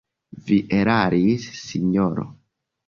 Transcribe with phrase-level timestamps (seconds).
[0.47, 2.29] Vi eraris, sinjoro!